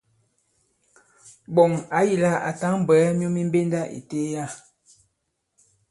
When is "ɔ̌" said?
1.97-2.01